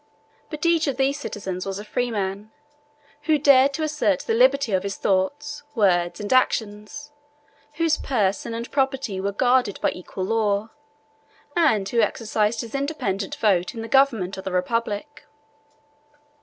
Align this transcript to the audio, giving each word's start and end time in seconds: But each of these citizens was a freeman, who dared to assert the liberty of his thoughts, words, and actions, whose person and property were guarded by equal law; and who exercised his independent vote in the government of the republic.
But 0.49 0.65
each 0.65 0.87
of 0.87 0.97
these 0.97 1.19
citizens 1.19 1.63
was 1.63 1.77
a 1.77 1.85
freeman, 1.85 2.49
who 3.25 3.37
dared 3.37 3.71
to 3.75 3.83
assert 3.83 4.21
the 4.21 4.33
liberty 4.33 4.71
of 4.71 4.81
his 4.81 4.95
thoughts, 4.95 5.61
words, 5.75 6.19
and 6.19 6.33
actions, 6.33 7.11
whose 7.73 7.99
person 7.99 8.55
and 8.55 8.71
property 8.71 9.21
were 9.21 9.31
guarded 9.31 9.79
by 9.79 9.91
equal 9.91 10.25
law; 10.25 10.71
and 11.55 11.87
who 11.87 12.01
exercised 12.01 12.61
his 12.61 12.73
independent 12.73 13.35
vote 13.35 13.75
in 13.75 13.83
the 13.83 13.87
government 13.87 14.37
of 14.37 14.43
the 14.45 14.51
republic. 14.51 15.27